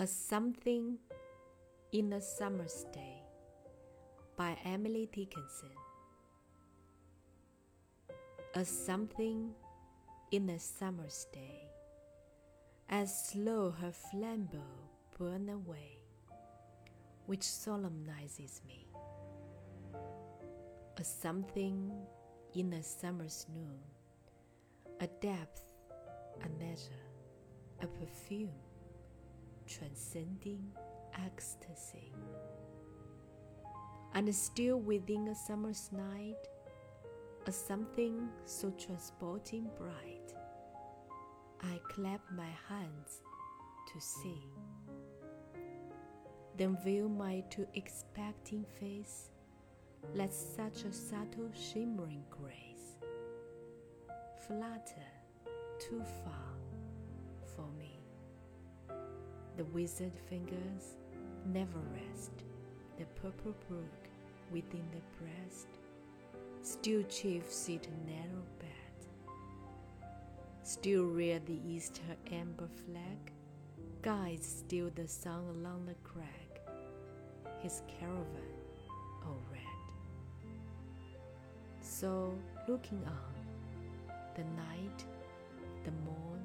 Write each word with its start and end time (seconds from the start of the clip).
A 0.00 0.06
Something 0.06 0.96
in 1.90 2.12
a 2.12 2.20
Summer's 2.20 2.86
Day 2.92 3.20
by 4.36 4.56
Emily 4.64 5.08
Dickinson. 5.12 5.74
A 8.54 8.64
something 8.64 9.50
in 10.30 10.50
a 10.50 10.58
summer's 10.60 11.26
day, 11.32 11.64
as 12.88 13.28
slow 13.30 13.72
her 13.72 13.90
flambeau 13.90 14.70
burn 15.18 15.48
away, 15.48 15.98
which 17.26 17.42
solemnizes 17.42 18.60
me. 18.68 18.86
A 20.96 21.02
something 21.02 21.90
in 22.54 22.72
a 22.72 22.84
summer's 22.84 23.46
noon, 23.52 23.80
a 25.00 25.08
depth, 25.20 25.64
a 26.44 26.64
measure, 26.64 27.04
a 27.82 27.88
perfume 27.88 28.67
transcending 29.68 30.72
ecstasy. 31.26 32.12
And 34.14 34.34
still 34.34 34.80
within 34.80 35.28
a 35.28 35.34
summer's 35.34 35.90
night, 35.92 36.48
a 37.46 37.52
something 37.52 38.28
so 38.44 38.70
transporting 38.70 39.68
bright, 39.78 40.34
I 41.60 41.78
clap 41.90 42.20
my 42.34 42.50
hands 42.68 43.22
to 43.92 44.00
see. 44.00 44.42
Then 46.56 46.76
view 46.82 47.08
my 47.08 47.44
too 47.50 47.66
expecting 47.74 48.64
face, 48.80 49.30
let 50.14 50.32
such 50.32 50.84
a 50.84 50.92
subtle 50.92 51.50
shimmering 51.52 52.24
grace 52.30 52.68
flutter 54.48 55.12
too 55.78 56.02
far 56.24 56.47
The 59.58 59.64
wizard 59.64 60.12
fingers 60.30 60.94
never 61.44 61.80
rest. 61.92 62.30
The 62.96 63.06
purple 63.20 63.56
brook 63.68 64.08
within 64.52 64.84
the 64.92 65.02
breast 65.18 65.66
still 66.62 67.02
chiefs 67.02 67.68
its 67.68 67.88
narrow 68.06 68.44
bed. 68.60 69.08
Still 70.62 71.06
rear 71.06 71.40
the 71.40 71.58
east 71.68 72.00
her 72.06 72.14
amber 72.32 72.68
flag, 72.86 73.32
guides 74.00 74.46
still 74.46 74.90
the 74.94 75.08
sun 75.08 75.42
along 75.48 75.86
the 75.86 75.96
crag, 76.04 76.60
his 77.58 77.82
caravan 77.88 78.54
all 79.26 79.42
red. 79.50 80.52
So 81.80 82.32
looking 82.68 83.02
on, 83.04 84.14
the 84.36 84.44
night, 84.44 85.04
the 85.84 85.90
morn, 85.90 86.44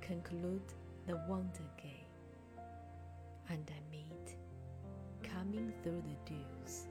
conclude 0.00 0.72
the 1.06 1.16
wonder 1.28 1.60
gate 1.76 2.05
coming 5.56 5.72
through 5.82 6.02
the 6.02 6.34
dews, 6.34 6.85